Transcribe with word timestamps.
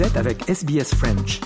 Êtes 0.00 0.16
avec 0.16 0.48
SBS 0.48 0.94
French. 0.94 1.40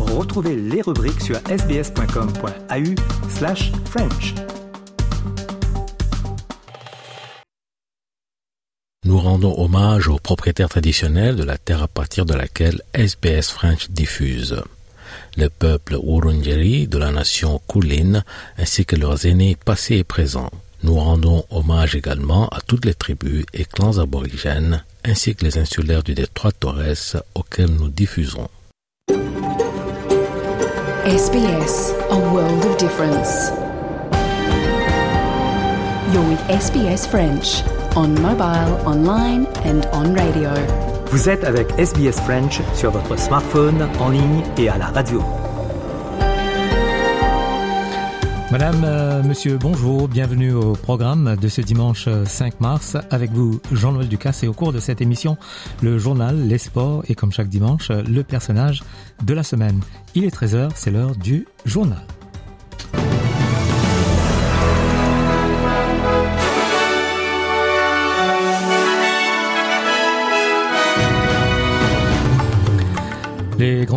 Retrouvez 0.00 0.56
les 0.56 0.82
rubriques 0.82 1.20
sur 1.20 1.36
sbs.com.au 1.36 3.28
slash 3.28 3.70
French. 3.84 4.34
Nous 9.04 9.18
rendons 9.18 9.56
hommage 9.56 10.08
aux 10.08 10.18
propriétaires 10.18 10.68
traditionnels 10.68 11.36
de 11.36 11.44
la 11.44 11.58
terre 11.58 11.82
à 11.82 11.86
partir 11.86 12.26
de 12.26 12.34
laquelle 12.34 12.82
SBS 12.92 13.52
French 13.52 13.88
diffuse. 13.90 14.60
Le 15.36 15.48
peuple 15.48 15.96
Wurundjeri 16.02 16.88
de 16.88 16.98
la 16.98 17.12
nation 17.12 17.60
Kulin 17.68 18.24
ainsi 18.58 18.84
que 18.84 18.96
leurs 18.96 19.26
aînés 19.26 19.56
passés 19.64 19.98
et 19.98 20.04
présents. 20.04 20.50
Nous 20.82 20.94
rendons 20.94 21.44
hommage 21.50 21.94
également 21.94 22.48
à 22.48 22.60
toutes 22.60 22.84
les 22.84 22.94
tribus 22.94 23.44
et 23.54 23.64
clans 23.64 23.98
aborigènes 23.98 24.82
ainsi 25.04 25.34
que 25.34 25.44
les 25.44 25.58
insulaires 25.58 26.02
du 26.02 26.14
détroit 26.14 26.52
Torres 26.52 27.22
auxquels 27.34 27.70
nous 27.70 27.88
diffusons. 27.88 28.48
SBS, 31.04 31.92
a 32.10 32.16
world 32.16 32.64
of 32.64 32.76
difference. 32.78 33.50
You're 36.12 36.28
with 36.28 36.40
SBS 36.48 37.06
French 37.06 37.62
on 37.96 38.14
mobile, 38.20 38.76
online 38.86 39.46
and 39.64 39.82
on 39.92 40.14
radio. 40.14 40.50
Vous 41.10 41.28
êtes 41.28 41.44
avec 41.44 41.68
SBS 41.78 42.20
French 42.24 42.60
sur 42.74 42.90
votre 42.90 43.18
smartphone, 43.18 43.86
en 44.00 44.08
ligne 44.08 44.42
et 44.56 44.68
à 44.68 44.78
la 44.78 44.86
radio. 44.86 45.22
Madame, 48.52 48.84
euh, 48.84 49.22
monsieur, 49.22 49.56
bonjour, 49.56 50.08
bienvenue 50.08 50.52
au 50.52 50.74
programme 50.74 51.36
de 51.40 51.48
ce 51.48 51.62
dimanche 51.62 52.06
5 52.26 52.60
mars. 52.60 52.98
Avec 53.10 53.30
vous, 53.30 53.62
Jean-Noël 53.72 54.08
Ducasse, 54.08 54.42
et 54.42 54.46
au 54.46 54.52
cours 54.52 54.74
de 54.74 54.78
cette 54.78 55.00
émission, 55.00 55.38
le 55.80 55.96
journal, 55.96 56.36
les 56.48 56.58
sports 56.58 57.02
et 57.08 57.14
comme 57.14 57.32
chaque 57.32 57.48
dimanche, 57.48 57.88
le 57.88 58.22
personnage 58.22 58.82
de 59.24 59.32
la 59.32 59.42
semaine. 59.42 59.80
Il 60.14 60.24
est 60.24 60.36
13h, 60.36 60.68
c'est 60.74 60.90
l'heure 60.90 61.16
du 61.16 61.46
journal. 61.64 62.02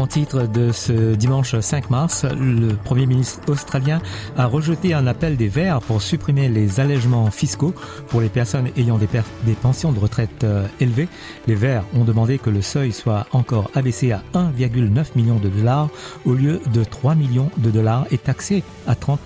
Grands 0.05 0.13
titres 0.13 0.43
de 0.43 0.71
ce 0.71 1.15
dimanche 1.15 1.59
5 1.59 1.89
mars, 1.89 2.25
le 2.25 2.75
Premier 2.75 3.07
ministre 3.07 3.39
australien 3.49 3.99
a 4.37 4.45
rejeté 4.45 4.93
un 4.93 5.07
appel 5.07 5.35
des 5.35 5.47
Verts 5.47 5.79
pour 5.81 5.99
supprimer 5.99 6.47
les 6.47 6.79
allègements 6.79 7.31
fiscaux 7.31 7.73
pour 8.09 8.21
les 8.21 8.29
personnes 8.29 8.69
ayant 8.77 8.99
des, 8.99 9.07
des 9.45 9.53
pensions 9.53 9.91
de 9.91 9.97
retraite 9.97 10.43
euh, 10.43 10.67
élevées. 10.79 11.07
Les 11.47 11.55
Verts 11.55 11.85
ont 11.95 12.03
demandé 12.03 12.37
que 12.37 12.51
le 12.51 12.61
seuil 12.61 12.91
soit 12.91 13.25
encore 13.31 13.71
abaissé 13.73 14.11
à 14.11 14.21
1,9 14.35 15.05
million 15.15 15.37
de 15.37 15.49
dollars 15.49 15.89
au 16.23 16.33
lieu 16.33 16.61
de 16.71 16.83
3 16.83 17.15
millions 17.15 17.49
de 17.57 17.71
dollars 17.71 18.05
et 18.11 18.19
taxé 18.19 18.63
à 18.85 18.93
30 18.93 19.19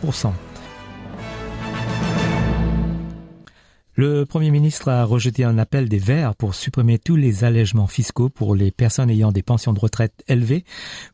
Le 4.02 4.26
Premier 4.26 4.50
ministre 4.50 4.88
a 4.88 5.04
rejeté 5.04 5.44
un 5.44 5.58
appel 5.58 5.90
des 5.90 5.98
Verts 5.98 6.34
pour 6.34 6.56
supprimer 6.56 7.00
tous 7.00 7.18
les 7.18 7.44
allègements 7.44 7.86
fiscaux 7.86 8.30
pour 8.30 8.56
les 8.56 8.72
personnes 8.72 9.10
ayant 9.10 9.34
des 9.34 9.44
pensions 9.44 9.74
de 9.74 9.80
retraite 9.82 10.24
élevées. 10.30 10.64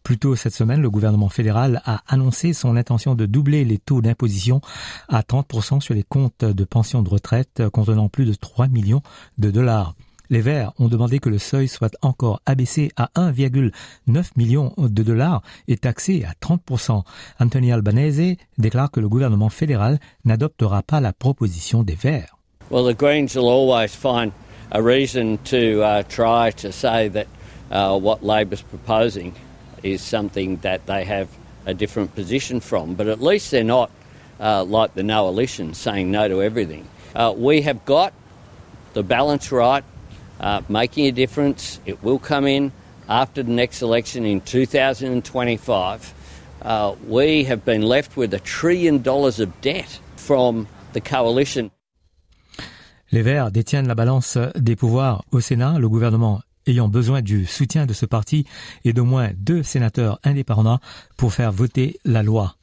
Plus 0.04 0.20
tôt 0.20 0.36
cette 0.36 0.54
semaine, 0.54 0.84
le 0.84 0.92
gouvernement 0.92 1.30
fédéral 1.30 1.82
a 1.86 2.04
annoncé 2.08 2.54
son 2.54 2.76
intention 2.76 3.16
de 3.16 3.26
doubler 3.26 3.66
les 3.66 3.80
taux 3.80 4.02
d'imposition 4.02 4.62
à 5.10 5.22
30% 5.22 5.82
sur 5.82 5.96
les 5.96 6.04
comptes 6.04 6.46
de 6.46 6.64
pensions 6.64 7.02
de 7.02 7.10
retraite 7.10 7.64
contenant 7.74 8.08
plus 8.08 8.26
de 8.26 8.36
3 8.36 8.68
millions 8.68 9.02
de 9.40 9.50
dollars. 9.50 9.96
Les 10.30 10.42
Verts 10.42 10.72
ont 10.78 10.88
demandé 10.88 11.18
que 11.18 11.30
le 11.30 11.40
seuil 11.40 11.68
soit 11.68 11.98
encore 12.04 12.40
abaissé 12.46 12.92
à 12.98 13.10
1,9 13.16 14.26
million 14.36 14.76
de 14.78 15.02
dollars 15.02 15.42
et 15.68 15.78
taxé 15.78 16.24
à 16.24 16.34
30%. 16.40 17.02
Anthony 17.40 17.72
Albanese 17.72 18.38
déclare 18.60 18.92
que 18.92 19.00
le 19.00 19.10
gouvernement 19.10 19.50
fédéral 19.50 20.00
n'adoptera 20.24 20.84
pas 20.84 21.02
la 21.02 21.14
proposition 21.14 21.82
des 21.82 21.96
Verts. 21.96 22.36
Well, 22.68 22.86
the 22.86 22.96
Greens 22.96 23.36
will 23.36 23.48
always 23.48 23.94
find 23.94 24.34
a 24.72 24.82
reason 24.82 25.38
to 25.46 25.84
uh, 25.84 26.04
try 26.04 26.50
to 26.52 26.72
say 26.72 27.08
that 27.10 27.28
uh, 27.70 28.00
what 28.00 28.24
Labor's 28.24 28.64
proposing 28.64 29.36
is 29.84 30.02
something 30.02 30.58
that 30.58 30.88
they 30.88 31.06
have 31.06 31.30
a 31.68 31.76
different 31.76 32.16
position 32.16 32.60
from, 32.60 32.96
but 32.96 33.08
at 33.08 33.22
least 33.22 33.52
they're 33.52 33.64
not 33.64 33.92
uh, 34.40 34.64
like 34.64 34.96
the 34.96 35.04
Noalition 35.04 35.76
saying 35.76 36.10
no 36.10 36.28
to 36.28 36.42
everything. 36.42 36.88
Uh, 37.14 37.36
we 37.38 37.62
have 37.62 37.86
got 37.86 38.14
the 38.94 39.04
balance 39.04 39.52
right, 39.52 39.84
uh, 40.40 40.62
making 40.68 41.06
a 41.06 41.12
difference. 41.12 41.80
It 41.86 42.04
will 42.04 42.20
come 42.20 42.48
in 42.48 42.72
after 43.08 43.44
the 43.44 43.52
next 43.52 43.84
election 43.84 44.26
in 44.26 44.42
2025. 44.42 46.14
Uh, 46.64 46.96
we 47.08 47.44
have 47.44 47.64
been 47.64 47.84
left 47.84 48.18
with 48.18 48.34
a 48.34 48.40
trillion 48.40 49.04
dollars 49.04 49.40
of 49.40 49.62
debt 49.62 50.00
from 50.16 50.68
the 50.94 51.02
coalition. 51.02 51.70
Les 53.12 53.22
Verts 53.22 53.52
détiennent 53.52 53.88
la 53.88 53.96
balance 53.96 54.38
des 54.56 54.76
pouvoirs 54.76 55.24
au 55.32 55.40
Sénat. 55.40 55.80
Le 55.80 55.90
gouvernement 55.90 56.42
ayant 56.68 56.88
besoin 56.88 57.22
du 57.22 57.46
soutien 57.46 57.86
de 57.86 57.94
ce 57.94 58.06
parti 58.06 58.46
et 58.84 58.94
d'au 58.94 59.06
moins 59.06 59.30
deux 59.38 59.64
sénateurs 59.64 60.20
indépendants 60.24 60.80
pour 61.18 61.34
faire 61.34 61.52
voter 61.52 62.00
la 62.06 62.24
loi. 62.24 62.56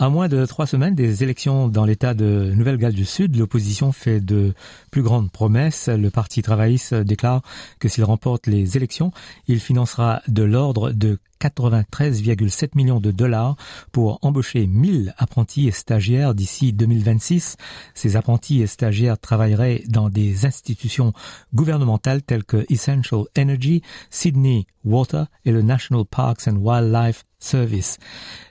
À 0.00 0.08
moins 0.10 0.28
de 0.28 0.46
trois 0.46 0.66
semaines 0.66 0.94
des 0.94 1.24
élections 1.24 1.66
dans 1.66 1.84
l'État 1.84 2.14
de 2.14 2.52
Nouvelle-Galles 2.54 2.94
du 2.94 3.04
Sud, 3.04 3.36
l'opposition 3.36 3.90
fait 3.90 4.20
de 4.20 4.54
plus 4.92 5.02
grandes 5.02 5.32
promesses. 5.32 5.88
Le 5.88 6.10
Parti 6.10 6.40
travailliste 6.40 6.94
déclare 6.94 7.42
que 7.80 7.88
s'il 7.88 8.04
remporte 8.04 8.46
les 8.46 8.76
élections, 8.76 9.10
il 9.48 9.58
financera 9.58 10.22
de 10.28 10.44
l'ordre 10.44 10.92
de 10.92 11.18
93,7 11.40 12.70
millions 12.74 13.00
de 13.00 13.10
dollars 13.10 13.56
pour 13.92 14.18
embaucher 14.22 14.66
1000 14.66 15.14
apprentis 15.18 15.68
et 15.68 15.72
stagiaires 15.72 16.34
d'ici 16.34 16.72
2026. 16.72 17.56
Ces 17.94 18.16
apprentis 18.16 18.62
et 18.62 18.66
stagiaires 18.66 19.18
travailleraient 19.18 19.82
dans 19.88 20.10
des 20.10 20.46
institutions 20.46 21.12
gouvernementales 21.54 22.22
telles 22.22 22.44
que 22.44 22.64
Essential 22.68 23.24
Energy, 23.36 23.82
Sydney 24.10 24.66
Water 24.84 25.26
et 25.44 25.52
le 25.52 25.62
National 25.62 26.04
Parks 26.04 26.48
and 26.48 26.56
Wildlife 26.56 27.24
Service. 27.38 27.98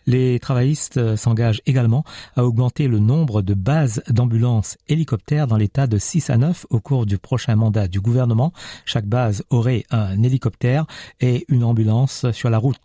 Les 0.05 0.39
travaillistes 0.39 1.17
s'engagent 1.17 1.61
également 1.65 2.05
à 2.35 2.45
augmenter 2.45 2.87
le 2.87 2.99
nombre 2.99 3.41
de 3.41 3.53
bases 3.53 4.01
d'ambulances 4.09 4.77
hélicoptères 4.87 5.47
dans 5.47 5.57
l'état 5.57 5.87
de 5.87 5.97
6 5.97 6.29
à 6.29 6.37
9 6.37 6.67
au 6.69 6.79
cours 6.79 7.05
du 7.05 7.17
prochain 7.17 7.55
mandat 7.57 7.89
du 7.89 7.99
gouvernement. 7.99 8.53
Chaque 8.85 9.05
base 9.05 9.43
aurait 9.49 9.83
un 9.89 10.23
hélicoptère 10.23 10.85
et 11.19 11.45
une 11.49 11.65
ambulance 11.65 12.31
sur 12.31 12.49
la 12.49 12.57
route. 12.59 12.76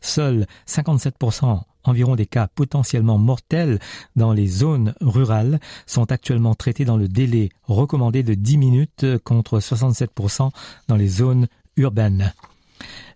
Seuls 0.00 0.46
57% 0.66 1.62
environ 1.84 2.16
des 2.16 2.26
cas 2.26 2.48
potentiellement 2.48 3.18
mortels 3.18 3.78
dans 4.16 4.32
les 4.32 4.46
zones 4.46 4.94
rurales 5.00 5.58
sont 5.86 6.10
actuellement 6.12 6.54
traités 6.54 6.84
dans 6.84 6.96
le 6.96 7.08
délai 7.08 7.50
recommandé 7.64 8.22
de 8.22 8.34
10 8.34 8.58
minutes 8.58 9.06
contre 9.24 9.58
67% 9.58 10.50
dans 10.88 10.96
les 10.96 11.08
zones 11.08 11.48
urbaines. 11.76 12.32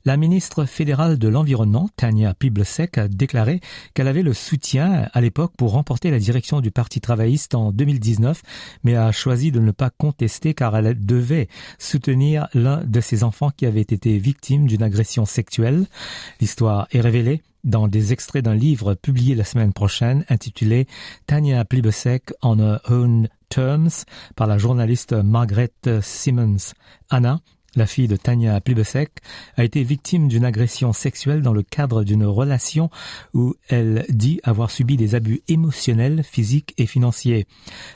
La 0.04 0.16
ministre 0.16 0.64
fédérale 0.64 1.18
de 1.18 1.28
l'Environnement, 1.28 1.88
Tania 1.96 2.34
Piblesek, 2.34 2.98
a 2.98 3.08
déclaré 3.08 3.60
qu'elle 3.94 4.08
avait 4.08 4.22
le 4.22 4.32
soutien 4.32 5.08
à 5.12 5.20
l'époque 5.20 5.52
pour 5.56 5.72
remporter 5.72 6.10
la 6.10 6.18
direction 6.18 6.60
du 6.60 6.72
Parti 6.72 7.00
travailliste 7.00 7.54
en 7.54 7.70
2019, 7.70 8.42
mais 8.82 8.96
a 8.96 9.12
choisi 9.12 9.52
de 9.52 9.60
ne 9.60 9.70
pas 9.70 9.90
contester 9.90 10.54
car 10.54 10.76
elle 10.76 11.06
devait 11.06 11.48
soutenir 11.78 12.48
l'un 12.54 12.82
de 12.84 13.00
ses 13.00 13.22
enfants 13.22 13.50
qui 13.56 13.64
avait 13.64 13.80
été 13.80 14.18
victime 14.18 14.66
d'une 14.66 14.82
agression 14.82 15.24
sexuelle. 15.24 15.86
L'histoire 16.40 16.88
est 16.90 17.00
révélée 17.00 17.42
dans 17.64 17.86
des 17.86 18.12
extraits 18.12 18.44
d'un 18.44 18.56
livre 18.56 18.94
publié 18.94 19.34
la 19.36 19.44
semaine 19.44 19.72
prochaine 19.72 20.24
intitulé 20.28 20.88
Tania 21.26 21.64
Plibersek 21.64 22.32
on 22.42 22.58
her 22.58 22.78
own 22.90 23.28
terms 23.48 24.04
par 24.34 24.46
la 24.46 24.58
journaliste 24.58 25.12
Margaret 25.12 25.72
Simmons. 26.00 26.72
Anna, 27.08 27.40
la 27.74 27.86
fille 27.86 28.08
de 28.08 28.16
Tania 28.16 28.60
Plibesek 28.60 29.10
a 29.56 29.64
été 29.64 29.82
victime 29.82 30.28
d'une 30.28 30.44
agression 30.44 30.92
sexuelle 30.92 31.42
dans 31.42 31.52
le 31.52 31.62
cadre 31.62 32.04
d'une 32.04 32.24
relation 32.24 32.90
où 33.34 33.54
elle 33.68 34.04
dit 34.08 34.40
avoir 34.44 34.70
subi 34.70 34.96
des 34.96 35.14
abus 35.14 35.42
émotionnels, 35.48 36.22
physiques 36.22 36.74
et 36.78 36.86
financiers. 36.86 37.46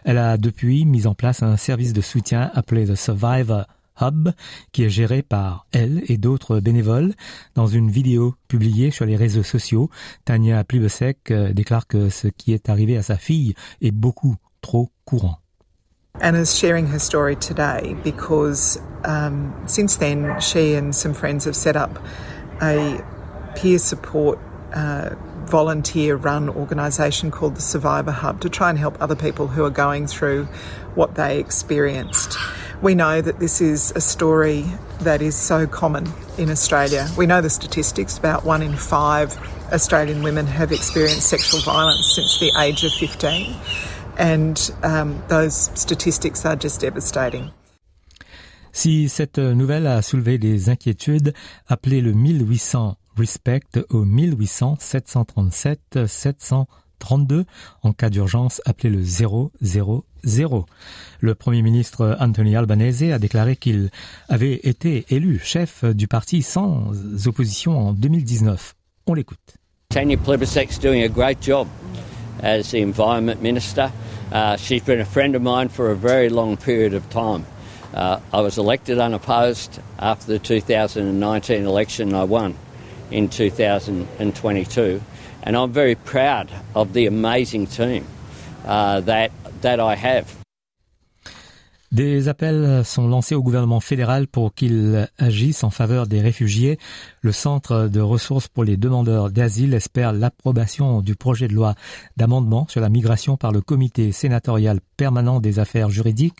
Elle 0.04 0.18
a 0.18 0.36
depuis 0.36 0.84
mis 0.84 1.06
en 1.06 1.14
place 1.14 1.42
un 1.42 1.56
service 1.56 1.92
de 1.92 2.00
soutien 2.00 2.50
appelé 2.54 2.86
The 2.86 2.94
Survivor 2.94 3.66
Hub, 4.00 4.28
qui 4.72 4.84
est 4.84 4.90
géré 4.90 5.22
par 5.22 5.66
elle 5.72 6.02
et 6.08 6.18
d'autres 6.18 6.60
bénévoles. 6.60 7.14
Dans 7.54 7.66
une 7.66 7.90
vidéo 7.90 8.34
publiée 8.48 8.90
sur 8.90 9.06
les 9.06 9.16
réseaux 9.16 9.42
sociaux, 9.42 9.90
Tania 10.24 10.64
Plibesek 10.64 11.32
déclare 11.52 11.86
que 11.86 12.10
ce 12.10 12.28
qui 12.28 12.52
est 12.52 12.68
arrivé 12.68 12.96
à 12.96 13.02
sa 13.02 13.16
fille 13.16 13.54
est 13.80 13.92
beaucoup 13.92 14.36
trop 14.60 14.90
courant. 15.04 15.38
Anna's 16.20 16.58
sharing 16.58 16.86
her 16.88 16.98
story 16.98 17.36
today 17.36 17.96
because 18.02 18.80
um, 19.04 19.54
since 19.66 19.96
then 19.96 20.40
she 20.40 20.74
and 20.74 20.94
some 20.94 21.14
friends 21.14 21.44
have 21.44 21.56
set 21.56 21.76
up 21.76 21.98
a 22.62 23.02
peer 23.54 23.78
support 23.78 24.38
uh, 24.74 25.14
volunteer 25.44 26.16
run 26.16 26.48
organisation 26.48 27.30
called 27.30 27.56
the 27.56 27.62
Survivor 27.62 28.10
Hub 28.10 28.40
to 28.40 28.50
try 28.50 28.68
and 28.68 28.78
help 28.78 29.00
other 29.00 29.14
people 29.14 29.46
who 29.46 29.64
are 29.64 29.70
going 29.70 30.06
through 30.06 30.44
what 30.94 31.14
they 31.14 31.38
experienced. 31.38 32.36
We 32.82 32.94
know 32.94 33.20
that 33.22 33.38
this 33.38 33.60
is 33.60 33.92
a 33.92 34.00
story 34.00 34.66
that 35.00 35.22
is 35.22 35.34
so 35.34 35.66
common 35.66 36.12
in 36.36 36.50
Australia. 36.50 37.08
We 37.16 37.26
know 37.26 37.40
the 37.40 37.50
statistics 37.50 38.18
about 38.18 38.44
one 38.44 38.62
in 38.62 38.76
five 38.76 39.38
Australian 39.72 40.22
women 40.22 40.46
have 40.46 40.72
experienced 40.72 41.28
sexual 41.28 41.60
violence 41.60 42.14
since 42.14 42.38
the 42.38 42.52
age 42.60 42.84
of 42.84 42.92
15, 42.92 43.56
and 44.18 44.72
um, 44.82 45.16
those 45.28 45.70
statistics 45.74 46.44
are 46.44 46.56
just 46.56 46.80
devastating. 46.80 47.50
Si 48.72 49.08
cette 49.08 49.38
nouvelle 49.38 49.86
a 49.86 50.02
soulevé 50.02 50.36
des 50.36 50.68
inquiétudes, 50.68 51.32
appelez 51.66 52.02
le 52.02 52.12
1800 52.12 52.98
Respect 53.16 53.62
au 53.88 54.04
1800 54.04 54.76
737 54.78 56.06
732. 56.06 57.46
En 57.82 57.92
cas 57.94 58.10
d'urgence, 58.10 58.60
appelez 58.66 58.90
le 58.90 59.02
000. 59.02 60.66
Le 61.20 61.34
Premier 61.34 61.62
ministre 61.62 62.16
Anthony 62.20 62.56
Albanese 62.56 63.04
a 63.04 63.18
déclaré 63.18 63.56
qu'il 63.56 63.90
avait 64.28 64.60
été 64.64 65.06
élu 65.08 65.40
chef 65.42 65.84
du 65.84 66.08
parti 66.08 66.42
sans 66.42 66.90
opposition 67.26 67.78
en 67.78 67.92
2019. 67.94 68.74
On 69.06 69.14
l'écoute. 69.14 69.56
Tanya 69.88 70.18
Plibersek's 70.18 70.78
doing 70.78 71.02
a 71.02 71.08
great 71.08 71.38
job 71.40 71.68
as 72.42 72.70
the 72.72 72.82
Environment 72.82 73.40
Minister. 73.40 73.90
Uh, 74.32 74.56
she's 74.56 74.82
been 74.82 75.00
a 75.00 75.04
friend 75.04 75.34
of 75.36 75.42
mine 75.42 75.68
for 75.68 75.90
a 75.90 75.96
very 75.96 76.28
long 76.28 76.56
period 76.56 76.94
of 76.94 77.08
time. 77.10 77.46
Uh, 77.94 78.20
I 78.32 78.40
was 78.40 78.58
elected 78.58 78.98
unopposed 78.98 79.80
after 79.98 80.26
the 80.32 80.38
2019 80.38 81.64
election. 81.64 82.14
I 82.14 82.24
won 82.24 82.54
in 83.10 83.28
2022, 83.28 85.00
and 85.42 85.56
I'm 85.56 85.72
very 85.72 85.94
proud 85.94 86.50
of 86.74 86.92
the 86.92 87.06
amazing 87.06 87.68
team 87.68 88.06
uh, 88.64 89.00
that 89.02 89.30
that 89.62 89.80
I 89.80 89.94
have. 89.94 90.34
Des 91.92 92.28
appels 92.28 92.84
sont 92.84 93.08
lancés 93.08 93.34
au 93.36 93.42
gouvernement 93.42 93.80
fédéral 93.80 94.26
pour 94.26 94.52
qu'il 94.52 95.08
agisse 95.18 95.62
en 95.62 95.70
faveur 95.70 96.06
des 96.06 96.20
réfugiés. 96.20 96.78
Le 97.26 97.32
Centre 97.32 97.88
de 97.88 98.00
ressources 98.00 98.46
pour 98.46 98.62
les 98.62 98.76
demandeurs 98.76 99.32
d'asile 99.32 99.74
espère 99.74 100.12
l'approbation 100.12 101.00
du 101.00 101.16
projet 101.16 101.48
de 101.48 101.54
loi 101.54 101.74
d'amendement 102.16 102.68
sur 102.68 102.80
la 102.80 102.88
migration 102.88 103.36
par 103.36 103.50
le 103.50 103.60
comité 103.60 104.12
sénatorial 104.12 104.78
permanent 104.96 105.40
des 105.40 105.58
affaires 105.58 105.90
juridiques. 105.90 106.36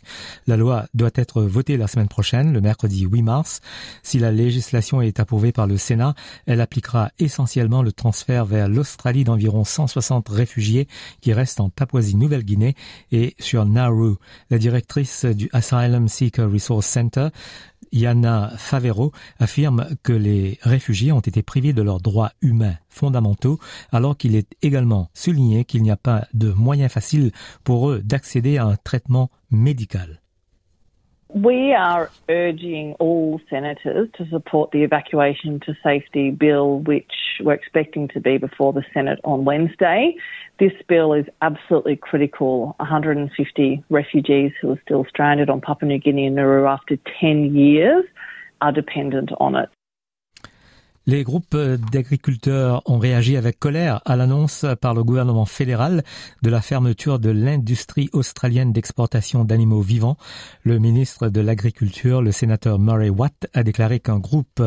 La 0.47 0.55
loi 0.55 0.85
doit 0.93 1.11
être 1.15 1.41
votée 1.41 1.75
la 1.75 1.87
semaine 1.87 2.07
prochaine, 2.07 2.53
le 2.53 2.61
mercredi 2.61 3.01
8 3.01 3.21
mars. 3.21 3.59
Si 4.01 4.17
la 4.17 4.31
législation 4.31 5.01
est 5.01 5.19
approuvée 5.19 5.51
par 5.51 5.67
le 5.67 5.75
Sénat, 5.75 6.15
elle 6.45 6.61
appliquera 6.61 7.11
essentiellement 7.19 7.81
le 7.81 7.91
transfert 7.91 8.45
vers 8.45 8.69
l'Australie 8.69 9.25
d'environ 9.25 9.65
160 9.65 10.29
réfugiés 10.29 10.87
qui 11.19 11.33
restent 11.33 11.59
en 11.59 11.67
Papouasie-Nouvelle-Guinée 11.67 12.75
et 13.11 13.35
sur 13.39 13.65
Nauru. 13.65 14.15
La 14.49 14.57
directrice 14.57 15.25
du 15.25 15.49
Asylum 15.51 16.07
Seeker 16.07 16.49
Resource 16.49 16.87
Center, 16.87 17.27
Yana 17.91 18.53
Favero, 18.57 19.11
affirme 19.39 19.87
que 20.03 20.13
les 20.13 20.59
réfugiés 20.61 21.11
ont 21.11 21.19
été 21.19 21.43
privés 21.43 21.73
de 21.73 21.81
leurs 21.81 22.01
droits 22.01 22.31
humains 22.41 22.77
fondamentaux, 22.89 23.59
alors 23.91 24.17
qu'il 24.17 24.35
est 24.35 24.55
également 24.61 25.09
souligné 25.13 25.65
qu'il 25.65 25.83
n'y 25.83 25.91
a 25.91 25.97
pas 25.97 26.27
de 26.33 26.51
moyen 26.51 26.89
facile 26.89 27.31
pour 27.63 27.89
eux 27.89 28.01
d'accéder 28.03 28.57
à 28.57 28.65
un 28.65 28.75
traitement 28.75 29.29
médical. 29.51 30.21
We 31.43 31.71
are 31.75 32.09
urging 32.29 32.93
all 32.93 33.39
senators 33.47 34.09
to 34.17 34.27
support 34.29 34.71
the 34.71 34.81
evacuation 34.81 35.59
to 35.67 35.75
safety 35.83 36.31
bill, 36.31 36.79
which 36.79 37.11
we're 37.41 37.53
expecting 37.53 38.07
to 38.07 38.19
be 38.19 38.39
before 38.39 38.73
the 38.73 38.83
Senate 38.91 39.19
on 39.23 39.45
Wednesday. 39.45 40.15
This 40.57 40.71
bill 40.87 41.13
is 41.13 41.27
absolutely 41.43 41.95
critical. 41.95 42.75
150 42.79 43.83
refugees 43.91 44.51
who 44.59 44.71
are 44.71 44.81
still 44.83 45.05
stranded 45.07 45.47
on 45.47 45.61
Papua 45.61 45.89
New 45.89 45.99
Guinea 45.99 46.25
and 46.25 46.35
Nauru 46.37 46.65
after 46.65 46.97
10 47.21 47.55
years 47.55 48.05
are 48.61 48.71
dependent 48.71 49.29
on 49.39 49.55
it. 49.55 49.69
Les 51.09 51.23
groupes 51.23 51.55
d'agriculteurs 51.55 52.81
ont 52.85 52.99
réagi 52.99 53.37
avec 53.37 53.59
colère 53.59 54.01
à 54.03 54.17
l'annonce 54.17 54.65
par 54.81 54.93
le 54.93 55.05
gouvernement 55.05 55.45
fédéral 55.45 56.03
de 56.41 56.49
la 56.49 56.59
fermeture 56.59 57.17
de 57.17 57.29
l'industrie 57.29 58.09
australienne 58.11 58.73
d'exportation 58.73 59.45
d'animaux 59.45 59.79
vivants. 59.79 60.17
Le 60.63 60.79
ministre 60.79 61.29
de 61.29 61.39
l'Agriculture, 61.39 62.21
le 62.21 62.33
sénateur 62.33 62.77
Murray 62.77 63.07
Watt, 63.07 63.47
a 63.53 63.63
déclaré 63.63 64.01
qu'un 64.01 64.19
groupe 64.19 64.61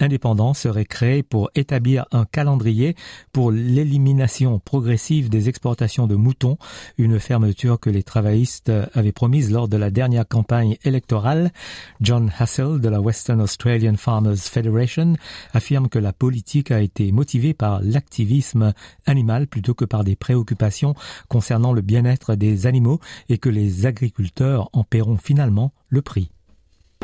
indépendant 0.00 0.52
serait 0.52 0.84
créé 0.84 1.22
pour 1.22 1.52
établir 1.54 2.06
un 2.10 2.24
calendrier 2.24 2.96
pour 3.32 3.52
l'élimination 3.52 4.58
progressive 4.58 5.28
des 5.28 5.48
exportations 5.48 6.08
de 6.08 6.16
moutons, 6.16 6.58
une 6.98 7.20
fermeture 7.20 7.78
que 7.78 7.90
les 7.90 8.02
travaillistes 8.02 8.72
avaient 8.94 9.12
promise 9.12 9.52
lors 9.52 9.68
de 9.68 9.76
la 9.76 9.92
dernière 9.92 10.26
campagne 10.26 10.76
électorale. 10.82 11.52
John 12.00 12.32
Hassel 12.36 12.80
de 12.80 12.88
la 12.88 13.00
Western 13.00 13.40
Australian 13.40 13.94
Farmers 13.94 14.38
Federation 14.38 15.14
affirme 15.52 15.83
que 15.88 15.98
la 15.98 16.12
politique 16.12 16.70
a 16.70 16.80
été 16.80 17.12
motivée 17.12 17.54
par 17.54 17.80
l'activisme 17.82 18.72
animal 19.06 19.46
plutôt 19.46 19.74
que 19.74 19.84
par 19.84 20.04
des 20.04 20.16
préoccupations 20.16 20.94
concernant 21.28 21.72
le 21.72 21.82
bien-être 21.82 22.34
des 22.34 22.66
animaux 22.66 23.00
et 23.28 23.38
que 23.38 23.48
les 23.48 23.86
agriculteurs 23.86 24.70
en 24.72 24.84
paieront 24.84 25.16
finalement 25.16 25.72
le 25.88 26.02
prix. 26.02 26.30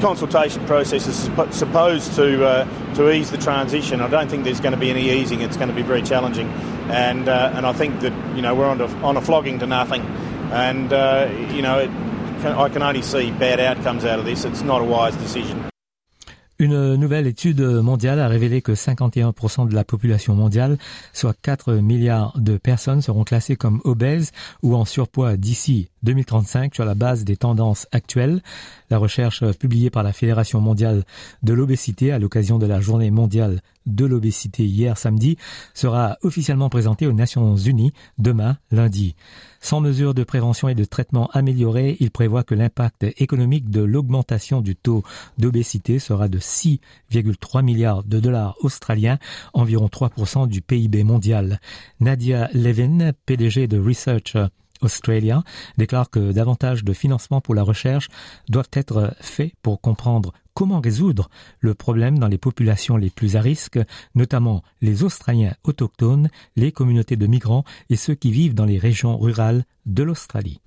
consultation 0.00 0.64
process 0.66 1.06
is 1.06 1.30
supposed 1.50 2.14
to 2.14 2.44
uh, 2.44 2.94
to 2.94 3.10
ease 3.10 3.30
the 3.30 3.38
transition. 3.38 4.00
I 4.00 4.08
don't 4.08 4.28
think 4.28 4.44
there's 4.44 4.60
going 4.60 4.72
to 4.72 4.78
be 4.78 4.90
any 4.90 5.10
easing. 5.10 5.42
It's 5.42 5.56
going 5.56 5.68
to 5.68 5.74
be 5.74 5.82
very 5.82 6.02
challenging, 6.02 6.48
and 6.88 7.28
uh, 7.28 7.52
and 7.54 7.66
I 7.66 7.72
think 7.72 8.00
that 8.00 8.12
you 8.34 8.42
know 8.42 8.54
we're 8.54 8.66
on 8.66 8.80
a, 8.80 8.86
on 9.04 9.16
a 9.16 9.20
flogging 9.20 9.58
to 9.60 9.66
nothing, 9.66 10.02
and 10.52 10.92
uh, 10.92 11.28
you 11.50 11.62
know 11.62 11.78
it, 11.80 11.90
I 12.44 12.68
can 12.70 12.82
only 12.82 13.02
see 13.02 13.30
bad 13.30 13.60
outcomes 13.60 14.04
out 14.04 14.18
of 14.18 14.24
this. 14.24 14.44
It's 14.44 14.62
not 14.62 14.80
a 14.80 14.84
wise 14.84 15.16
decision. 15.16 15.69
Une 16.60 16.96
nouvelle 16.96 17.26
étude 17.26 17.62
mondiale 17.62 18.20
a 18.20 18.28
révélé 18.28 18.60
que 18.60 18.72
51% 18.72 19.66
de 19.66 19.74
la 19.74 19.82
population 19.82 20.34
mondiale, 20.34 20.76
soit 21.14 21.34
4 21.40 21.76
milliards 21.76 22.38
de 22.38 22.58
personnes, 22.58 23.00
seront 23.00 23.24
classées 23.24 23.56
comme 23.56 23.80
obèses 23.84 24.30
ou 24.62 24.76
en 24.76 24.84
surpoids 24.84 25.38
d'ici 25.38 25.88
2035 26.02 26.74
sur 26.74 26.84
la 26.84 26.94
base 26.94 27.24
des 27.24 27.36
tendances 27.36 27.86
actuelles. 27.92 28.42
La 28.90 28.98
recherche 28.98 29.44
publiée 29.52 29.90
par 29.90 30.02
la 30.02 30.12
Fédération 30.12 30.60
mondiale 30.60 31.04
de 31.42 31.52
l'obésité 31.52 32.12
à 32.12 32.18
l'occasion 32.18 32.58
de 32.58 32.66
la 32.66 32.80
journée 32.80 33.10
mondiale 33.10 33.60
de 33.86 34.04
l'obésité 34.04 34.64
hier 34.64 34.98
samedi 34.98 35.36
sera 35.74 36.18
officiellement 36.22 36.68
présentée 36.68 37.06
aux 37.06 37.12
Nations 37.12 37.56
Unies 37.56 37.92
demain 38.18 38.58
lundi. 38.70 39.14
Sans 39.60 39.80
mesures 39.80 40.14
de 40.14 40.24
prévention 40.24 40.68
et 40.68 40.74
de 40.74 40.84
traitement 40.84 41.28
améliorées, 41.32 41.96
il 42.00 42.10
prévoit 42.10 42.44
que 42.44 42.54
l'impact 42.54 43.06
économique 43.18 43.68
de 43.70 43.82
l'augmentation 43.82 44.60
du 44.60 44.76
taux 44.76 45.02
d'obésité 45.38 45.98
sera 45.98 46.28
de 46.28 46.38
6,3 46.38 47.62
milliards 47.62 48.04
de 48.04 48.20
dollars 48.20 48.56
australiens, 48.60 49.18
environ 49.52 49.86
3% 49.86 50.48
du 50.48 50.62
PIB 50.62 51.04
mondial. 51.04 51.60
Nadia 52.00 52.48
Levin, 52.54 53.12
PDG 53.26 53.66
de 53.66 53.78
Research 53.78 54.36
Australia 54.80 55.42
déclare 55.76 56.10
que 56.10 56.32
davantage 56.32 56.84
de 56.84 56.92
financements 56.92 57.40
pour 57.40 57.54
la 57.54 57.62
recherche 57.62 58.08
doivent 58.48 58.70
être 58.72 59.14
faits 59.20 59.52
pour 59.62 59.80
comprendre 59.80 60.32
comment 60.54 60.80
résoudre 60.80 61.30
le 61.60 61.74
problème 61.74 62.18
dans 62.18 62.28
les 62.28 62.38
populations 62.38 62.96
les 62.96 63.10
plus 63.10 63.36
à 63.36 63.40
risque, 63.40 63.78
notamment 64.14 64.62
les 64.80 65.04
Australiens 65.04 65.54
autochtones, 65.64 66.28
les 66.56 66.72
communautés 66.72 67.16
de 67.16 67.26
migrants 67.26 67.64
et 67.88 67.96
ceux 67.96 68.14
qui 68.14 68.30
vivent 68.30 68.54
dans 68.54 68.66
les 68.66 68.78
régions 68.78 69.16
rurales 69.18 69.64
de 69.86 70.02
l'Australie. 70.02 70.60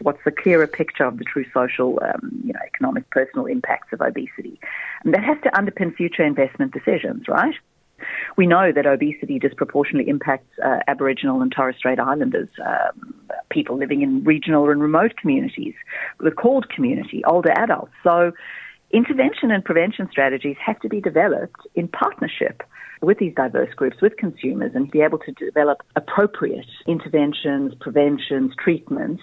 what's 0.00 0.20
clearer 0.36 0.66
picture 0.66 1.06
of 1.06 1.18
the 1.18 1.24
true 1.24 1.44
social, 1.52 1.98
um, 2.02 2.50
economic, 2.66 3.08
personal 3.10 3.46
impacts 3.46 3.92
of 3.92 4.00
obesity? 4.00 4.58
That 5.04 5.22
has 5.22 5.38
to 5.44 5.50
underpin 5.50 5.94
future 5.94 6.24
investment 6.24 6.72
decisions, 6.72 7.28
right? 7.28 7.54
We 8.36 8.46
know 8.46 8.72
that 8.72 8.86
obesity 8.86 9.38
disproportionately 9.38 10.10
impacts 10.10 10.58
uh, 10.64 10.78
Aboriginal 10.88 11.42
and 11.42 11.52
Torres 11.52 11.76
Strait 11.78 11.98
Islanders, 11.98 12.48
um, 12.64 13.14
people 13.50 13.76
living 13.78 14.02
in 14.02 14.24
regional 14.24 14.70
and 14.70 14.80
remote 14.80 15.16
communities, 15.20 15.74
the 16.20 16.30
called 16.30 16.68
community, 16.68 17.22
older 17.26 17.52
adults. 17.56 17.92
So 18.02 18.32
intervention 18.92 19.50
and 19.50 19.64
prevention 19.64 20.08
strategies 20.10 20.56
have 20.64 20.78
to 20.80 20.88
be 20.88 21.00
developed 21.00 21.60
in 21.74 21.88
partnership 21.88 22.62
with 23.02 23.18
these 23.18 23.34
diverse 23.34 23.72
groups, 23.74 24.00
with 24.00 24.16
consumers, 24.16 24.72
and 24.74 24.90
be 24.90 25.00
able 25.00 25.18
to 25.18 25.32
develop 25.32 25.82
appropriate 25.96 26.66
interventions, 26.86 27.74
preventions, 27.80 28.52
treatments 28.62 29.22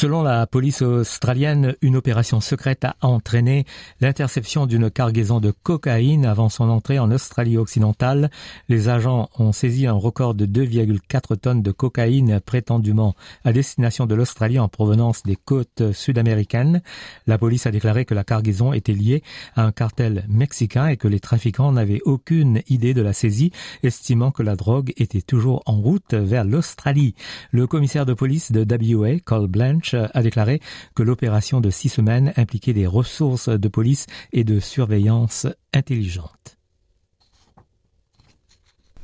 Selon 0.00 0.22
la 0.22 0.46
police 0.46 0.82
australienne, 0.82 1.74
une 1.82 1.96
opération 1.96 2.40
secrète 2.40 2.84
a 2.84 2.94
entraîné 3.00 3.66
l'interception 4.00 4.66
d'une 4.66 4.92
cargaison 4.92 5.40
de 5.40 5.50
cocaïne 5.50 6.24
avant 6.24 6.48
son 6.48 6.68
entrée 6.68 7.00
en 7.00 7.10
Australie 7.10 7.58
occidentale. 7.58 8.30
Les 8.68 8.88
agents 8.88 9.28
ont 9.40 9.50
saisi 9.50 9.88
un 9.88 9.94
record 9.94 10.36
de 10.36 10.46
2,4 10.46 11.36
tonnes 11.38 11.62
de 11.64 11.72
cocaïne 11.72 12.38
prétendument 12.38 13.16
à 13.44 13.52
destination 13.52 14.06
de 14.06 14.14
l'Australie 14.14 14.60
en 14.60 14.68
provenance 14.68 15.24
des 15.24 15.34
côtes 15.34 15.90
sud-américaines. 15.90 16.80
La 17.26 17.36
police 17.36 17.66
a 17.66 17.72
déclaré 17.72 18.04
que 18.04 18.14
la 18.14 18.22
cargaison 18.22 18.72
était 18.72 18.92
liée 18.92 19.24
à 19.56 19.64
un 19.64 19.72
cartel 19.72 20.26
mexicain 20.28 20.86
et 20.86 20.96
que 20.96 21.08
les 21.08 21.18
trafiquants 21.18 21.72
n'avaient 21.72 22.02
aucune 22.04 22.62
idée 22.68 22.94
de 22.94 23.02
la 23.02 23.12
saisie, 23.12 23.50
estimant 23.82 24.30
que 24.30 24.44
la 24.44 24.54
drogue 24.54 24.92
était 24.96 25.22
toujours 25.22 25.64
en 25.66 25.80
route 25.80 26.14
vers 26.14 26.44
l'Australie. 26.44 27.16
Le 27.50 27.66
commissaire 27.66 28.06
de 28.06 28.14
police 28.14 28.52
de 28.52 28.64
WA, 28.94 29.18
Cole 29.24 29.48
Blanche, 29.48 29.87
A 29.94 30.22
déclaré 30.22 30.60
que 30.94 31.02
l'opération 31.02 31.60
de 31.60 31.70
six 31.70 31.88
semaines 31.88 32.32
impliquait 32.36 32.72
des 32.72 32.86
ressources 32.86 33.48
de 33.48 33.68
police 33.68 34.06
et 34.32 34.44
de 34.44 34.60
surveillance 34.60 35.46
intelligente. 35.72 36.56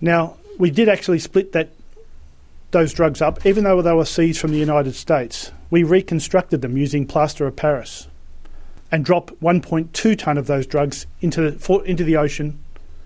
Now, 0.00 0.36
we 0.58 0.70
did 0.70 0.88
actually 0.88 1.18
split 1.18 1.52
that 1.52 1.68
those 2.72 2.92
drugs 2.92 3.22
up, 3.22 3.46
even 3.46 3.64
though 3.64 3.80
they 3.80 3.92
were 3.92 4.04
seized 4.04 4.40
from 4.40 4.50
the 4.50 4.58
United 4.58 4.94
States. 4.94 5.52
We 5.70 5.82
reconstructed 5.84 6.60
them 6.60 6.76
using 6.76 7.06
plaster 7.06 7.46
of 7.46 7.56
Paris 7.56 8.08
and 8.90 9.04
dropped 9.04 9.40
1.2 9.40 10.18
tonne 10.18 10.38
of 10.38 10.46
those 10.46 10.66
drugs 10.66 11.06
into 11.20 11.50
the, 11.50 11.82
into 11.84 12.04
the 12.04 12.16
ocean 12.16 12.58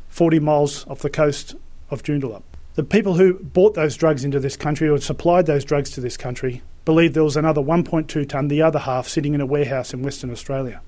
40 0.09 0.41
miles 0.41 0.87
off 0.89 1.01
the 1.01 1.11
coast 1.11 1.55
of 1.91 2.03
Joondalup. 2.03 2.43
The 2.75 2.85
people 2.85 3.15
who 3.15 3.35
bought 3.35 3.75
those 3.75 3.97
drugs 3.97 4.25
into 4.25 4.41
this 4.41 4.57
country 4.57 4.89
or 4.89 4.99
supplied 4.99 5.47
those 5.47 5.65
drugs 5.65 5.91
to 5.93 6.01
this 6.01 6.17
country 6.17 6.63
believed 6.89 7.13
there 7.13 7.23
was 7.23 7.37
another 7.37 7.61
1.2 7.61 8.27
tonne, 8.27 8.49
the 8.49 8.63
other 8.63 8.79
half, 8.79 9.07
sitting 9.07 9.35
in 9.35 9.43
a 9.43 9.47
warehouse 9.47 9.93
in 9.93 10.03
Western 10.03 10.31
Australia. 10.31 10.81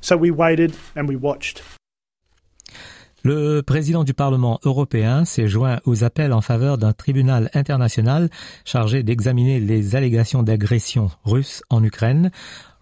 So 0.00 0.16
we 0.16 0.32
waited 0.32 0.74
and 0.96 1.08
we 1.08 1.14
watched. 1.14 1.62
Le 3.22 3.60
président 3.60 4.04
du 4.04 4.14
Parlement 4.14 4.60
européen 4.64 5.24
s'est 5.24 5.48
joint 5.48 5.78
aux 5.84 6.04
appels 6.04 6.32
en 6.32 6.40
faveur 6.40 6.76
d'un 6.78 6.92
tribunal 6.92 7.50
international 7.54 8.30
chargé 8.64 9.02
d'examiner 9.02 9.58
les 9.60 9.96
allégations 9.96 10.42
d'agression 10.44 11.10
russe 11.24 11.62
en 11.70 11.82
Ukraine. 11.82 12.30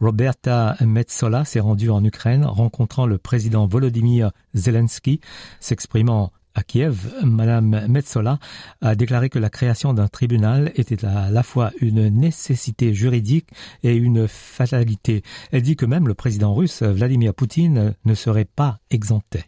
Roberta 0.01 0.77
Metsola 0.81 1.45
s'est 1.45 1.61
rendue 1.61 1.91
en 1.91 2.05
Ukraine, 2.05 2.45
rencontrant 2.45 3.07
le 3.07 3.17
président 3.19 3.67
Volodymyr 3.67 4.33
Zelensky, 4.55 5.21
s'exprimant 5.61 6.31
à 6.55 6.63
Kiev, 6.63 7.13
Madame 7.23 7.87
Metsola 7.89 8.39
a 8.81 8.95
déclaré 8.95 9.29
que 9.29 9.39
la 9.39 9.51
création 9.51 9.95
d'un 9.95 10.09
tribunal 10.09 10.73
était 10.77 11.05
à 11.05 11.31
la 11.31 11.43
fois 11.43 11.73
une 11.81 12.09
nécessité 12.09 12.95
juridique 12.95 13.49
et 13.83 13.95
une 13.95 14.29
fatalité. 14.29 15.23
Elle 15.53 15.63
dit 15.63 15.77
que 15.77 15.87
même 15.87 16.09
le 16.09 16.15
président 16.15 16.55
russe 16.55 16.83
Vladimir 16.83 17.35
Poutine 17.35 17.95
ne 18.05 18.15
serait 18.15 18.45
pas 18.45 18.79
exempté. 18.91 19.45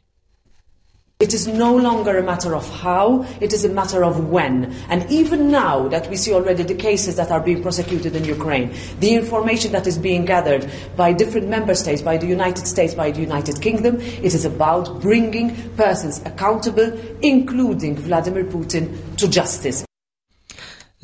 It 1.18 1.32
is 1.32 1.46
no 1.46 1.74
longer 1.74 2.18
a 2.18 2.22
matter 2.22 2.54
of 2.54 2.68
how, 2.68 3.22
it 3.40 3.54
is 3.54 3.64
a 3.64 3.70
matter 3.70 4.04
of 4.04 4.28
when. 4.28 4.74
And 4.90 5.10
even 5.10 5.50
now 5.50 5.88
that 5.88 6.10
we 6.10 6.16
see 6.16 6.34
already 6.34 6.62
the 6.62 6.74
cases 6.74 7.16
that 7.16 7.30
are 7.30 7.40
being 7.40 7.62
prosecuted 7.62 8.14
in 8.14 8.26
Ukraine, 8.26 8.74
the 9.00 9.14
information 9.14 9.72
that 9.72 9.86
is 9.86 9.96
being 9.96 10.26
gathered 10.26 10.70
by 10.94 11.14
different 11.14 11.48
member 11.48 11.74
states, 11.74 12.02
by 12.02 12.18
the 12.18 12.26
United 12.26 12.66
States, 12.66 12.92
by 12.92 13.12
the 13.12 13.22
United 13.22 13.62
Kingdom, 13.62 13.98
it 13.98 14.34
is 14.34 14.44
about 14.44 15.00
bringing 15.00 15.56
persons 15.70 16.20
accountable, 16.26 16.92
including 17.22 17.96
Vladimir 17.96 18.44
Putin, 18.44 19.16
to 19.16 19.26
justice. 19.26 19.85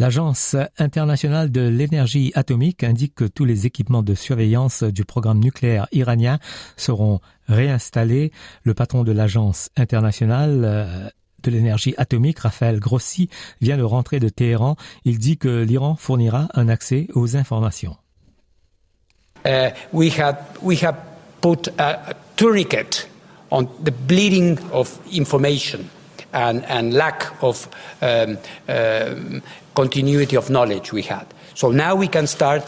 L'Agence 0.02 0.56
internationale 0.78 1.52
de 1.52 1.60
l'énergie 1.60 2.32
atomique 2.34 2.82
indique 2.82 3.14
que 3.14 3.24
tous 3.24 3.44
les 3.44 3.66
équipements 3.66 4.02
de 4.02 4.16
surveillance 4.16 4.82
du 4.82 5.04
programme 5.04 5.38
nucléaire 5.38 5.86
iranien 5.92 6.40
seront 6.76 7.20
réinstallés. 7.46 8.32
Le 8.64 8.74
patron 8.74 9.04
de 9.04 9.12
l'Agence 9.12 9.70
internationale 9.76 10.62
euh, 10.64 11.08
de 11.44 11.50
l'énergie 11.52 11.94
atomique, 11.98 12.40
Raphaël 12.40 12.80
Grossi, 12.80 13.28
vient 13.60 13.76
de 13.76 13.84
rentrer 13.84 14.18
de 14.18 14.28
Téhéran. 14.28 14.74
Il 15.04 15.20
dit 15.20 15.38
que 15.38 15.62
l'Iran 15.62 15.94
fournira 15.94 16.48
un 16.54 16.68
accès 16.68 17.06
aux 17.14 17.36
informations. 17.36 17.96
Tourniquet 22.34 22.86
and, 26.32 26.64
and 26.66 26.94
lack 26.94 27.42
of 27.42 27.68
um, 28.00 28.38
um, 28.68 29.42
continuity 29.74 30.36
of 30.36 30.50
knowledge 30.50 30.92
we 30.92 31.02
had. 31.02 31.26
So 31.54 31.70
now 31.70 31.94
we 31.94 32.08
can 32.08 32.26
start 32.26 32.64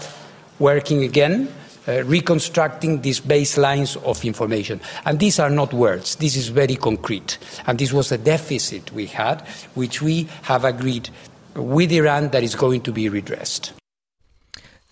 working 0.59 1.03
again, 1.03 1.53
uh, 1.89 2.03
reconstructing 2.05 3.03
these 3.03 3.21
baselines 3.21 3.97
of 4.05 4.25
information. 4.25 4.81
And 5.05 5.19
these 5.19 5.39
are 5.39 5.51
not 5.51 5.73
words, 5.73 6.17
this 6.17 6.37
is 6.37 6.49
very 6.49 6.77
concrete. 6.77 7.39
And 7.67 7.79
this 7.79 7.93
was 7.93 8.13
a 8.13 8.19
deficit 8.19 8.93
we 8.93 9.07
had, 9.07 9.41
which 9.75 10.01
we 10.01 10.29
have 10.43 10.65
agreed 10.65 11.11
with 11.55 11.93
Iran 11.93 12.31
that 12.31 12.43
is 12.43 12.55
going 12.55 12.83
to 12.83 12.93
be 12.93 13.09
redressed. 13.09 13.73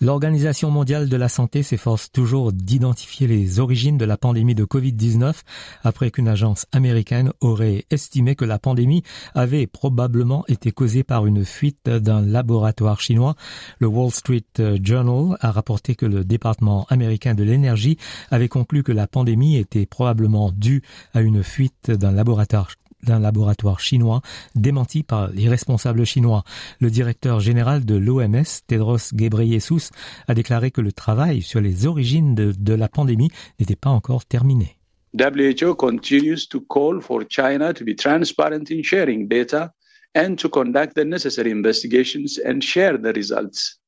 L'Organisation 0.03 0.69
mondiale 0.69 1.07
de 1.07 1.15
la 1.15 1.29
santé 1.29 1.63
s'efforce 1.63 2.11
toujours 2.11 2.51
d'identifier 2.51 3.25
les 3.25 3.61
origines 3.61 3.97
de 3.97 4.03
la 4.03 4.17
pandémie 4.17 4.53
de 4.53 4.65
Covid-19 4.65 5.33
après 5.81 6.11
qu'une 6.11 6.27
agence 6.27 6.65
américaine 6.73 7.31
aurait 7.39 7.85
estimé 7.89 8.35
que 8.35 8.43
la 8.43 8.59
pandémie 8.59 9.03
avait 9.33 9.65
probablement 9.65 10.43
été 10.49 10.73
causée 10.73 11.05
par 11.05 11.25
une 11.25 11.45
fuite 11.45 11.89
d'un 11.89 12.19
laboratoire 12.19 12.99
chinois. 12.99 13.35
Le 13.79 13.87
Wall 13.87 14.11
Street 14.11 14.43
Journal 14.83 15.37
a 15.39 15.51
rapporté 15.51 15.95
que 15.95 16.05
le 16.05 16.25
département 16.25 16.85
américain 16.89 17.33
de 17.33 17.45
l'énergie 17.45 17.97
avait 18.29 18.49
conclu 18.49 18.83
que 18.83 18.91
la 18.91 19.07
pandémie 19.07 19.55
était 19.55 19.85
probablement 19.85 20.51
due 20.51 20.81
à 21.13 21.21
une 21.21 21.43
fuite 21.43 21.91
d'un 21.91 22.11
laboratoire 22.11 22.67
d'un 23.03 23.19
laboratoire 23.19 23.79
chinois 23.79 24.21
démenti 24.55 25.03
par 25.03 25.29
les 25.29 25.49
responsables 25.49 26.05
chinois. 26.05 26.43
Le 26.79 26.89
directeur 26.89 27.39
général 27.39 27.85
de 27.85 27.95
l'OMS, 27.95 28.43
Tedros 28.67 29.13
Ghebreyesus, 29.13 29.91
a 30.27 30.33
déclaré 30.33 30.71
que 30.71 30.81
le 30.81 30.91
travail 30.91 31.41
sur 31.41 31.61
les 31.61 31.85
origines 31.85 32.35
de, 32.35 32.53
de 32.57 32.73
la 32.73 32.87
pandémie 32.87 33.29
n'était 33.59 33.75
pas 33.75 33.89
encore 33.89 34.25
terminé. 34.25 34.77
WHO 35.13 35.75
continues 35.75 36.47
to 36.49 36.59
call 36.61 36.99
for 36.99 37.23
China 37.29 37.73
to 37.73 37.83
be 37.83 37.95
transparent 37.95 38.71
in 38.71 38.81
sharing 38.81 39.27
data 39.27 39.71
and 40.15 40.35
to 40.37 40.49
conduct 40.49 40.95
the 40.95 41.05
necessary 41.05 41.51
investigations 41.51 42.39
and 42.43 42.61
share 42.61 42.97
the 42.97 43.13
results. 43.13 43.79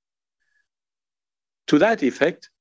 To 1.67 1.79
that 1.79 2.03
effect, 2.03 2.51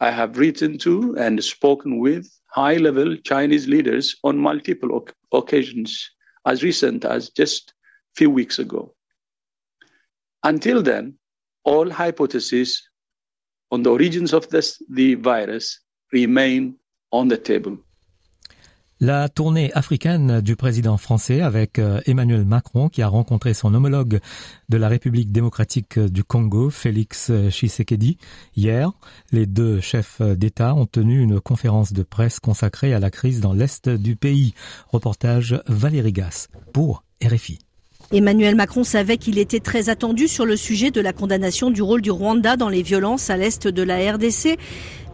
I 0.00 0.10
have 0.10 0.38
written 0.38 0.78
to 0.78 1.14
and 1.16 1.42
spoken 1.42 1.98
with 1.98 2.28
high 2.46 2.76
level 2.76 3.16
Chinese 3.16 3.66
leaders 3.66 4.16
on 4.24 4.38
multiple 4.38 5.08
occasions, 5.32 6.10
as 6.46 6.62
recent 6.62 7.04
as 7.04 7.30
just 7.30 7.70
a 7.70 7.74
few 8.16 8.30
weeks 8.30 8.58
ago. 8.58 8.94
Until 10.42 10.82
then, 10.82 11.18
all 11.64 11.90
hypotheses 11.90 12.88
on 13.70 13.82
the 13.82 13.90
origins 13.90 14.32
of 14.34 14.48
this, 14.50 14.80
the 14.90 15.14
virus 15.14 15.80
remain 16.12 16.76
on 17.10 17.28
the 17.28 17.38
table. 17.38 17.78
La 19.06 19.28
tournée 19.28 19.70
africaine 19.74 20.40
du 20.40 20.56
président 20.56 20.96
français 20.96 21.42
avec 21.42 21.78
euh, 21.78 22.00
Emmanuel 22.06 22.46
Macron 22.46 22.88
qui 22.88 23.02
a 23.02 23.06
rencontré 23.06 23.52
son 23.52 23.74
homologue 23.74 24.18
de 24.70 24.76
la 24.78 24.88
République 24.88 25.30
démocratique 25.30 25.98
du 25.98 26.24
Congo, 26.24 26.70
Félix 26.70 27.30
Tshisekedi, 27.50 28.16
hier. 28.56 28.92
Les 29.30 29.44
deux 29.44 29.78
chefs 29.82 30.22
d'État 30.22 30.74
ont 30.74 30.86
tenu 30.86 31.20
une 31.20 31.38
conférence 31.38 31.92
de 31.92 32.02
presse 32.02 32.40
consacrée 32.40 32.94
à 32.94 32.98
la 32.98 33.10
crise 33.10 33.42
dans 33.42 33.52
l'Est 33.52 33.90
du 33.90 34.16
pays. 34.16 34.54
Reportage 34.88 35.60
Valérie 35.66 36.14
Gas 36.14 36.48
pour 36.72 37.04
RFI. 37.22 37.58
Emmanuel 38.12 38.54
Macron 38.54 38.84
savait 38.84 39.16
qu'il 39.16 39.38
était 39.38 39.60
très 39.60 39.88
attendu 39.88 40.28
sur 40.28 40.46
le 40.46 40.56
sujet 40.56 40.90
de 40.90 41.00
la 41.00 41.12
condamnation 41.12 41.70
du 41.70 41.82
rôle 41.82 42.00
du 42.00 42.10
Rwanda 42.10 42.56
dans 42.56 42.68
les 42.68 42.82
violences 42.82 43.28
à 43.28 43.36
l'est 43.36 43.66
de 43.66 43.82
la 43.82 44.12
RDC. 44.12 44.58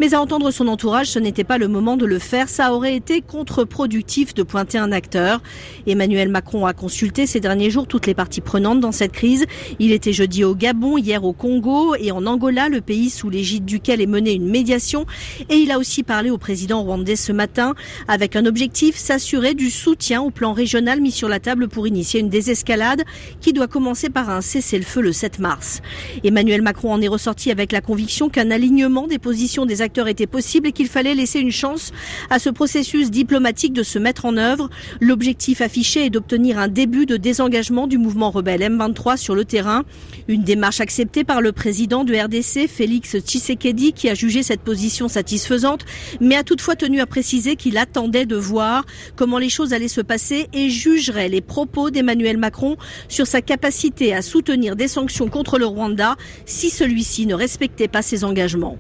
Mais 0.01 0.15
à 0.15 0.23
entendre 0.23 0.51
son 0.51 0.67
entourage, 0.69 1.09
ce 1.09 1.19
n'était 1.19 1.45
pas 1.45 1.59
le 1.59 1.69
moment 1.69 1.99
de 1.99 2.07
le 2.07 2.19
faire. 2.19 2.49
Ça 2.49 2.73
aurait 2.73 2.97
été 2.97 3.21
contre-productif 3.21 4.33
de 4.33 4.43
pointer 4.43 4.79
un 4.79 4.93
acteur. 4.93 5.43
Emmanuel 5.87 6.31
Macron 6.31 6.65
a 6.65 6.73
consulté 6.73 7.27
ces 7.27 7.39
derniers 7.39 7.69
jours 7.69 7.87
toutes 7.87 8.07
les 8.07 8.15
parties 8.15 8.41
prenantes 8.41 8.81
dans 8.81 8.93
cette 8.93 9.13
crise. 9.13 9.45
Il 9.79 9.93
était 9.93 10.15
jeudi 10.15 10.43
au 10.43 10.55
Gabon, 10.55 10.97
hier 10.97 11.23
au 11.23 11.35
Congo 11.35 11.95
et 11.97 12.13
en 12.13 12.25
Angola, 12.25 12.71
le 12.71 12.81
pays 12.81 13.11
sous 13.11 13.29
l'égide 13.29 13.67
duquel 13.67 14.01
est 14.01 14.07
menée 14.07 14.33
une 14.33 14.49
médiation. 14.49 15.05
Et 15.51 15.57
il 15.57 15.71
a 15.71 15.79
aussi 15.79 16.03
parlé 16.03 16.31
au 16.31 16.39
président 16.39 16.83
rwandais 16.83 17.15
ce 17.15 17.33
matin 17.33 17.75
avec 18.09 18.37
un 18.37 18.47
objectif, 18.47 18.97
s'assurer 18.97 19.53
du 19.53 19.69
soutien 19.69 20.23
au 20.23 20.31
plan 20.31 20.55
régional 20.55 21.03
mis 21.03 21.13
sur 21.13 21.29
la 21.29 21.41
table 21.41 21.69
pour 21.69 21.87
initier 21.87 22.21
une 22.21 22.31
désescalade 22.31 23.03
qui 23.43 23.53
doit 23.53 23.69
commencer 23.69 24.09
par 24.09 24.31
un 24.31 24.41
cessez-le-feu 24.41 25.03
le 25.03 25.13
7 25.13 25.41
mars. 25.41 25.83
Emmanuel 26.25 26.63
Macron 26.63 26.91
en 26.91 27.03
est 27.03 27.09
ressorti 27.09 27.51
avec 27.51 27.71
la 27.71 27.83
conviction 27.83 28.31
qu'un 28.31 28.51
alignement 28.51 29.07
des 29.07 29.19
positions 29.19 29.67
des 29.67 29.83
acteurs 29.83 29.90
était 30.09 30.27
possible 30.27 30.69
et 30.69 30.73
qu'il 30.73 30.89
fallait 30.89 31.15
laisser 31.15 31.41
une 31.41 31.51
chance 31.51 31.93
à 32.31 32.39
ce 32.39 32.51
processus 32.51 33.11
diplomatique 33.11 33.73
de 33.73 33.83
se 33.83 33.99
mettre 33.99 34.25
en 34.25 34.37
œuvre. 34.37 34.71
L'objectif 35.01 35.61
affiché 35.61 36.07
est 36.07 36.11
d'obtenir 36.11 36.59
un 36.59 36.69
début 36.69 37.07
de 37.07 37.17
désengagement 37.17 37.87
du 37.87 37.99
mouvement 37.99 38.31
rebelle 38.31 38.63
M23 38.63 39.17
sur 39.17 39.35
le 39.35 39.45
terrain. 39.45 39.85
Une 40.29 40.43
démarche 40.43 40.81
acceptée 40.81 41.25
par 41.25 41.41
le 41.41 41.53
président 41.53 42.05
de 42.05 42.15
RDC, 42.15 42.69
Félix 42.69 43.19
Tshisekedi, 43.19 43.93
qui 43.93 44.09
a 44.09 44.15
jugé 44.15 44.43
cette 44.43 44.61
position 44.61 45.09
satisfaisante, 45.09 45.85
mais 46.21 46.37
a 46.37 46.45
toutefois 46.45 46.77
tenu 46.77 47.01
à 47.01 47.07
préciser 47.07 47.57
qu'il 47.57 47.79
attendait 47.79 48.27
de 48.27 48.37
voir 48.37 48.85
comment 49.17 49.39
les 49.39 49.49
choses 49.49 49.73
allaient 49.73 49.89
se 49.89 50.01
passer 50.01 50.49
et 50.53 50.71
jugerait 50.71 51.29
les 51.29 51.41
propos 51.41 51.91
d'Emmanuel 51.91 52.37
Macron 52.37 52.77
sur 53.09 53.27
sa 53.27 53.43
capacité 53.43 54.15
à 54.15 54.23
soutenir 54.23 54.77
des 54.77 54.89
sanctions 54.89 55.29
contre 55.29 55.59
le 55.59 55.67
Rwanda 55.67 56.17
si 56.47 56.71
celui-ci 56.71 57.27
ne 57.27 57.35
respectait 57.35 57.89
pas 57.89 58.03
ses 58.03 58.25
engagements. 58.25 58.79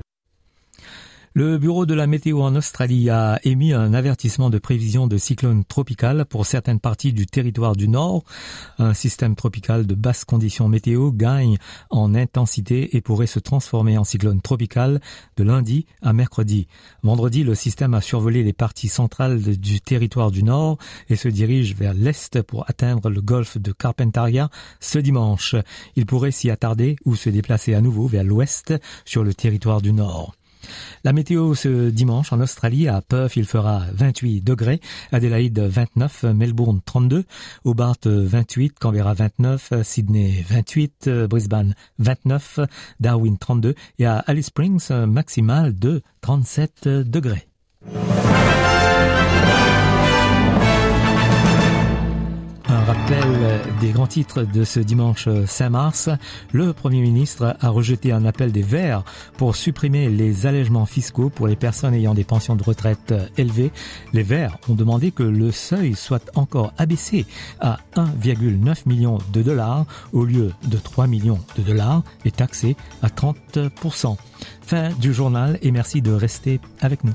Le 1.32 1.58
bureau 1.58 1.86
de 1.86 1.94
la 1.94 2.08
météo 2.08 2.42
en 2.42 2.56
Australie 2.56 3.08
a 3.08 3.38
émis 3.44 3.72
un 3.72 3.94
avertissement 3.94 4.50
de 4.50 4.58
prévision 4.58 5.06
de 5.06 5.16
cyclone 5.16 5.64
tropical 5.64 6.24
pour 6.24 6.44
certaines 6.44 6.80
parties 6.80 7.12
du 7.12 7.24
territoire 7.24 7.76
du 7.76 7.86
Nord. 7.86 8.24
Un 8.78 8.94
système 8.94 9.36
tropical 9.36 9.86
de 9.86 9.94
basses 9.94 10.24
conditions 10.24 10.68
météo 10.68 11.12
gagne 11.12 11.56
en 11.88 12.16
intensité 12.16 12.96
et 12.96 13.00
pourrait 13.00 13.28
se 13.28 13.38
transformer 13.38 13.96
en 13.96 14.02
cyclone 14.02 14.40
tropical 14.40 15.00
de 15.36 15.44
lundi 15.44 15.86
à 16.02 16.12
mercredi. 16.12 16.66
Vendredi, 17.04 17.44
le 17.44 17.54
système 17.54 17.94
a 17.94 18.00
survolé 18.00 18.42
les 18.42 18.52
parties 18.52 18.88
centrales 18.88 19.40
du 19.40 19.80
territoire 19.80 20.32
du 20.32 20.42
Nord 20.42 20.78
et 21.08 21.14
se 21.14 21.28
dirige 21.28 21.76
vers 21.76 21.94
l'est 21.94 22.42
pour 22.42 22.68
atteindre 22.68 23.08
le 23.08 23.20
golfe 23.20 23.56
de 23.56 23.70
Carpentaria 23.70 24.50
ce 24.80 24.98
dimanche. 24.98 25.54
Il 25.94 26.06
pourrait 26.06 26.32
s'y 26.32 26.50
attarder 26.50 26.96
ou 27.04 27.14
se 27.14 27.30
déplacer 27.30 27.74
à 27.74 27.80
nouveau 27.80 28.08
vers 28.08 28.24
l'ouest 28.24 28.74
sur 29.04 29.22
le 29.22 29.32
territoire 29.32 29.80
du 29.80 29.92
Nord. 29.92 30.34
La 31.04 31.12
météo 31.12 31.54
ce 31.54 31.90
dimanche 31.90 32.32
en 32.32 32.40
Australie, 32.40 32.88
à 32.88 33.00
Perth, 33.00 33.36
il 33.36 33.46
fera 33.46 33.82
28 33.92 34.42
degrés, 34.42 34.80
Adélaïde 35.12 35.58
29, 35.58 36.24
Melbourne 36.24 36.80
32, 36.84 37.24
Hobart 37.64 37.96
28, 38.04 38.78
Canberra 38.78 39.14
29, 39.14 39.72
Sydney 39.82 40.44
28, 40.48 41.08
Brisbane 41.28 41.74
29, 41.98 42.60
Darwin 43.00 43.38
32 43.38 43.74
et 43.98 44.06
à 44.06 44.18
Alice 44.18 44.46
Springs, 44.46 44.90
maximal 45.06 45.78
de 45.78 46.02
37 46.20 46.88
degrés. 46.88 47.46
Des 53.80 53.90
grands 53.90 54.06
titres 54.06 54.42
de 54.42 54.64
ce 54.64 54.80
dimanche 54.80 55.28
5 55.46 55.70
mars. 55.70 56.08
Le 56.52 56.72
Premier 56.72 57.00
ministre 57.00 57.56
a 57.60 57.68
rejeté 57.68 58.12
un 58.12 58.24
appel 58.24 58.52
des 58.52 58.62
Verts 58.62 59.04
pour 59.36 59.56
supprimer 59.56 60.08
les 60.08 60.46
allègements 60.46 60.86
fiscaux 60.86 61.30
pour 61.30 61.46
les 61.46 61.56
personnes 61.56 61.94
ayant 61.94 62.14
des 62.14 62.24
pensions 62.24 62.56
de 62.56 62.62
retraite 62.62 63.14
élevées. 63.36 63.72
Les 64.12 64.22
Verts 64.22 64.58
ont 64.68 64.74
demandé 64.74 65.12
que 65.12 65.22
le 65.22 65.50
seuil 65.50 65.94
soit 65.94 66.30
encore 66.34 66.72
abaissé 66.78 67.26
à 67.60 67.78
1,9 67.96 68.86
million 68.86 69.18
de 69.32 69.42
dollars 69.42 69.86
au 70.12 70.24
lieu 70.24 70.52
de 70.64 70.76
3 70.76 71.06
millions 71.06 71.40
de 71.56 71.62
dollars 71.62 72.02
et 72.24 72.30
taxé 72.30 72.76
à 73.02 73.08
30%. 73.08 74.16
Fin 74.62 74.90
du 75.00 75.12
journal 75.12 75.58
et 75.62 75.70
merci 75.70 76.02
de 76.02 76.12
rester 76.12 76.60
avec 76.80 77.04
nous. 77.04 77.14